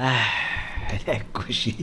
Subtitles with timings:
[0.00, 1.76] Ed eccoci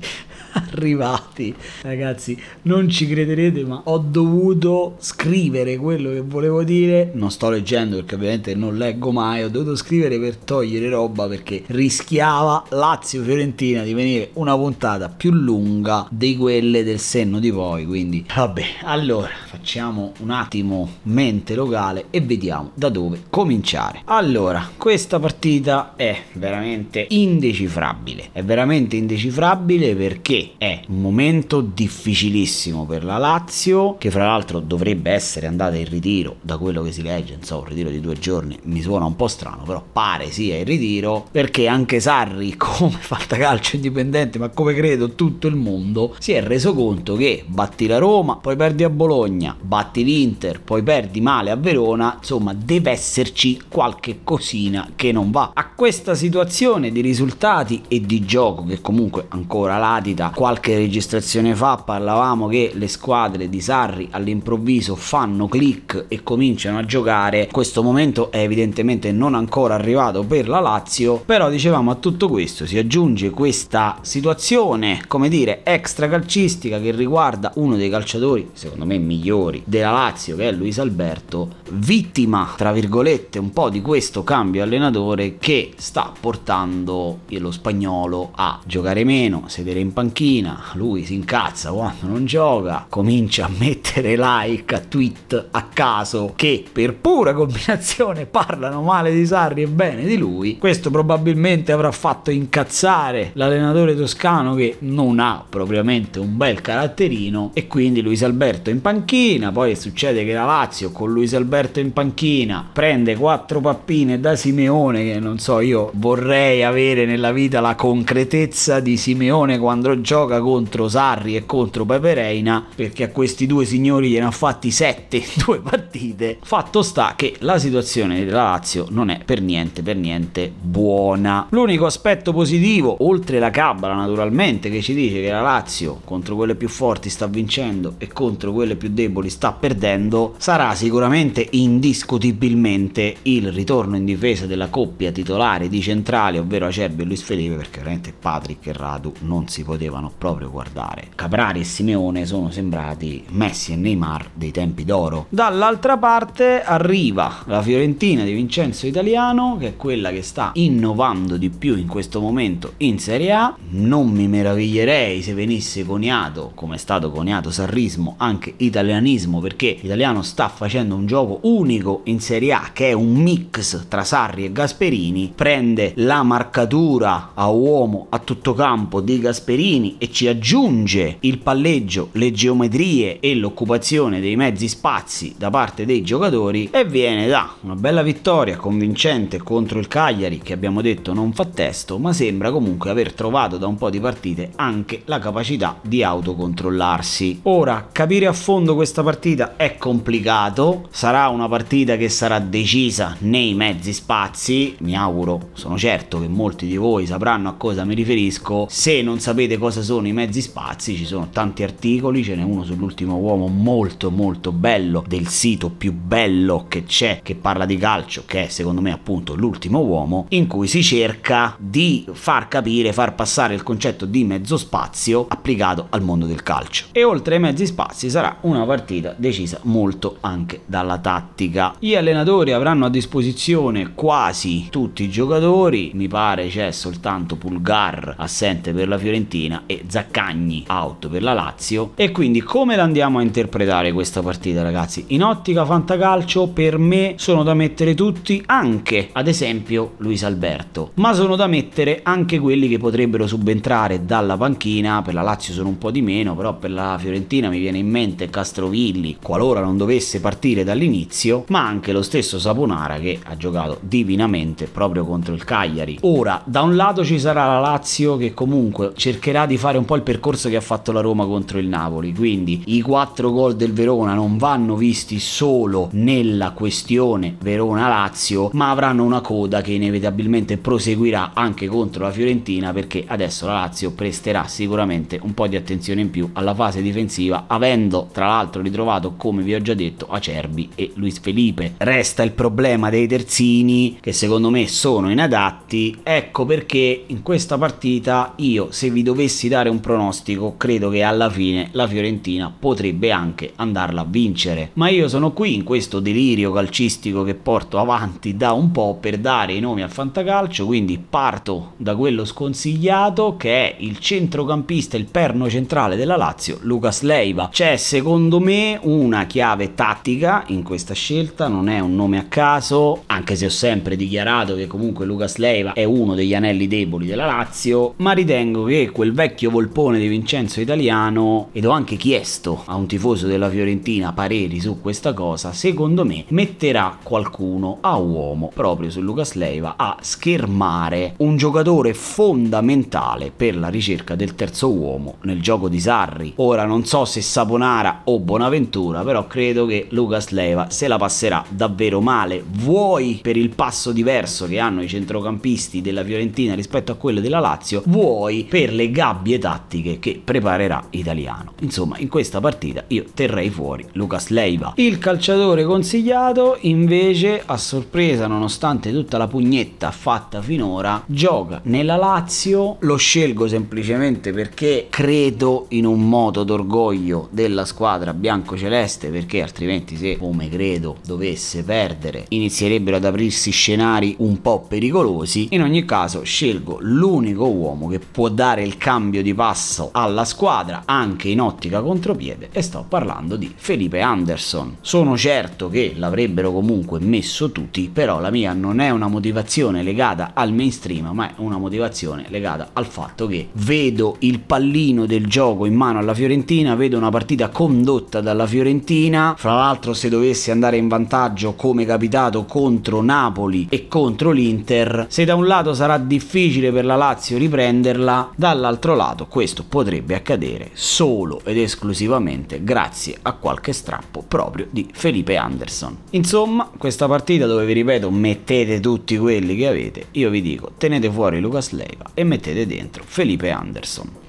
[0.65, 1.53] arrivati.
[1.81, 7.11] Ragazzi, non ci crederete, ma ho dovuto scrivere quello che volevo dire.
[7.13, 9.43] Non sto leggendo perché ovviamente non leggo mai.
[9.43, 16.07] Ho dovuto scrivere per togliere roba perché rischiava Lazio-Fiorentina di venire una puntata più lunga
[16.09, 17.85] di quelle del senno di poi.
[17.85, 24.01] Quindi, vabbè, allora facciamo un attimo mente locale e vediamo da dove cominciare.
[24.05, 28.29] Allora, questa partita è veramente indecifrabile.
[28.31, 35.11] È veramente indecifrabile perché è un momento difficilissimo per la Lazio, che fra l'altro dovrebbe
[35.11, 38.57] essere andata in ritiro da quello che si legge, insomma, un ritiro di due giorni
[38.63, 42.97] mi suona un po' strano, però pare sia in ritiro, perché anche Sarri, come
[43.27, 47.97] calcio indipendente, ma come credo tutto il mondo, si è reso conto che batti la
[47.97, 53.61] Roma, poi perdi a Bologna, batti l'Inter, poi perdi male a Verona, insomma, deve esserci
[53.67, 55.51] qualche cosina che non va.
[55.53, 61.77] A questa situazione di risultati e di gioco che comunque ancora latita qualche registrazione fa
[61.77, 67.49] parlavamo che le squadre di Sarri all'improvviso fanno click e cominciano a giocare.
[67.51, 72.67] Questo momento è evidentemente non ancora arrivato per la Lazio, però dicevamo a tutto questo
[72.67, 78.99] si aggiunge questa situazione, come dire, extra calcistica che riguarda uno dei calciatori, secondo me
[78.99, 84.61] migliori della Lazio, che è Luis Alberto, vittima, tra virgolette, un po' di questo cambio
[84.61, 91.13] allenatore che sta portando lo spagnolo a giocare meno, sedere in panchina panchina, lui si
[91.13, 97.35] incazza quando non gioca, comincia a mettere like a tweet a caso che per pura
[97.35, 100.57] combinazione parlano male di Sarri e bene di lui.
[100.57, 107.67] Questo probabilmente avrà fatto incazzare l'allenatore toscano che non ha propriamente un bel caratterino e
[107.67, 112.67] quindi Luis Alberto in panchina, poi succede che la Lazio con Luis Alberto in panchina
[112.73, 118.79] prende quattro pappine da Simeone che non so, io vorrei avere nella vita la concretezza
[118.79, 124.07] di Simeone quando gioca contro Sarri e contro Pepe Reina perché a questi due signori
[124.07, 126.37] gliene ha fatti sette in due partite.
[126.41, 131.47] Fatto sta che la situazione della Lazio non è per niente, per niente buona.
[131.49, 136.55] L'unico aspetto positivo, oltre la cabala naturalmente, che ci dice che la Lazio contro quelle
[136.55, 143.51] più forti sta vincendo e contro quelle più deboli sta perdendo, sarà sicuramente indiscutibilmente il
[143.51, 148.13] ritorno in difesa della coppia titolare di centrali, ovvero Acerbi e Luis Felipe, perché veramente
[148.17, 151.07] Patrick e Radu non si potevano fanno proprio guardare.
[151.15, 155.25] Caprari e Simeone sono sembrati Messi e Neymar dei tempi d'oro.
[155.29, 161.49] Dall'altra parte arriva la Fiorentina di Vincenzo Italiano, che è quella che sta innovando di
[161.49, 163.55] più in questo momento in Serie A.
[163.69, 170.21] Non mi meraviglierei se venisse coniato, come è stato coniato Sarrismo, anche italianismo, perché l'italiano
[170.21, 174.51] sta facendo un gioco unico in Serie A, che è un mix tra Sarri e
[174.51, 181.39] Gasperini, prende la marcatura a uomo a tutto campo di Gasperini e ci aggiunge il
[181.39, 187.53] palleggio, le geometrie e l'occupazione dei mezzi spazi da parte dei giocatori e viene da
[187.61, 192.51] una bella vittoria convincente contro il Cagliari che abbiamo detto non fa testo ma sembra
[192.51, 197.41] comunque aver trovato da un po' di partite anche la capacità di autocontrollarsi.
[197.43, 203.53] Ora capire a fondo questa partita è complicato, sarà una partita che sarà decisa nei
[203.53, 208.67] mezzi spazi, mi auguro, sono certo che molti di voi sapranno a cosa mi riferisco,
[208.69, 212.63] se non sapete cosa sono i mezzi spazi, ci sono tanti articoli, ce n'è uno
[212.63, 218.23] sull'ultimo uomo molto molto bello, del sito più bello che c'è, che parla di calcio,
[218.25, 223.15] che è secondo me appunto l'ultimo uomo, in cui si cerca di far capire, far
[223.15, 226.85] passare il concetto di mezzo spazio applicato al mondo del calcio.
[226.91, 231.75] E oltre ai mezzi spazi sarà una partita decisa molto anche dalla tattica.
[231.79, 238.73] Gli allenatori avranno a disposizione quasi tutti i giocatori, mi pare c'è soltanto Pulgar assente
[238.73, 241.91] per la Fiorentina e Zaccagni out per la Lazio.
[241.95, 245.05] E quindi come la andiamo a interpretare questa partita, ragazzi?
[245.09, 251.13] In ottica fantacalcio per me sono da mettere tutti, anche ad esempio Luis Alberto, ma
[251.13, 255.01] sono da mettere anche quelli che potrebbero subentrare dalla panchina.
[255.01, 257.89] Per la Lazio sono un po' di meno, però per la Fiorentina mi viene in
[257.89, 263.79] mente Castrovilli, qualora non dovesse partire dall'inizio, ma anche lo stesso Saponara che ha giocato
[263.81, 265.97] divinamente proprio contro il Cagliari.
[266.01, 269.85] Ora, da un lato ci sarà la Lazio che comunque cercherà di di fare un
[269.85, 273.55] po' il percorso che ha fatto la Roma contro il Napoli, quindi i quattro gol
[273.55, 280.57] del Verona non vanno visti solo nella questione Verona-Lazio, ma avranno una coda che inevitabilmente
[280.57, 286.01] proseguirà anche contro la Fiorentina perché adesso la Lazio presterà sicuramente un po' di attenzione
[286.01, 290.69] in più alla fase difensiva, avendo tra l'altro ritrovato, come vi ho già detto, Acerbi
[290.75, 291.73] e Luis Felipe.
[291.77, 298.33] Resta il problema dei terzini che secondo me sono inadatti, ecco perché in questa partita
[298.35, 303.53] io se vi dovessi dare un pronostico credo che alla fine la Fiorentina potrebbe anche
[303.55, 308.51] andarla a vincere, ma io sono qui in questo delirio calcistico che porto avanti da
[308.51, 313.75] un po' per dare i nomi al fantacalcio, quindi parto da quello sconsigliato che è
[313.79, 317.49] il centrocampista, il perno centrale della Lazio, Lucas Leiva.
[317.51, 323.03] C'è secondo me una chiave tattica in questa scelta, non è un nome a caso,
[323.07, 327.25] anche se ho sempre dichiarato che comunque Lucas Leiva è uno degli anelli deboli della
[327.25, 332.75] Lazio, ma ritengo che quel vecchio volpone di Vincenzo Italiano, ed ho anche chiesto a
[332.75, 338.89] un tifoso della Fiorentina pareri su questa cosa, secondo me metterà qualcuno a uomo proprio
[338.89, 345.41] su Lucas Leiva a schermare un giocatore fondamentale per la ricerca del terzo uomo nel
[345.41, 346.33] gioco di Sarri.
[346.37, 351.43] Ora non so se Saponara o Bonaventura, però credo che Lucas Leiva se la passerà
[351.49, 356.95] davvero male, vuoi per il passo diverso che hanno i centrocampisti della Fiorentina rispetto a
[356.95, 361.53] quello della Lazio, vuoi per le gabbie tattiche che preparerà Italiano.
[361.61, 364.73] Insomma, in questa partita io terrei fuori Lucas Leiva.
[364.77, 372.77] Il calciatore consigliato invece a sorpresa nonostante tutta la pugnetta fatta finora gioca nella Lazio,
[372.79, 380.17] lo scelgo semplicemente perché credo in un moto d'orgoglio della squadra bianco-celeste perché altrimenti se
[380.17, 385.49] come credo dovesse perdere inizierebbero ad aprirsi scenari un po' pericolosi.
[385.51, 390.81] In ogni caso scelgo l'unico uomo che può dare il cambio di passo alla squadra
[390.83, 394.77] anche in ottica contropiede e sto parlando di Felipe Anderson.
[394.81, 400.31] Sono certo che l'avrebbero comunque messo tutti, però la mia non è una motivazione legata
[400.33, 405.65] al mainstream, ma è una motivazione legata al fatto che vedo il pallino del gioco
[405.65, 410.75] in mano alla Fiorentina, vedo una partita condotta dalla Fiorentina, fra l'altro se dovesse andare
[410.75, 416.73] in vantaggio come capitato contro Napoli e contro l'Inter, se da un lato sarà difficile
[416.73, 423.71] per la Lazio riprenderla, dall'altro lato questo potrebbe accadere solo ed esclusivamente grazie a qualche
[423.71, 425.95] strappo proprio di Felipe Anderson.
[426.09, 431.09] Insomma, questa partita dove vi ripeto mettete tutti quelli che avete, io vi dico tenete
[431.09, 434.25] fuori Lucas Leiva e mettete dentro Felipe Anderson.